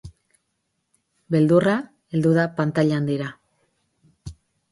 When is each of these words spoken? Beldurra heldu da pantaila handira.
Beldurra 1.35 1.75
heldu 2.15 2.33
da 2.39 2.45
pantaila 2.61 2.97
handira. 3.01 3.27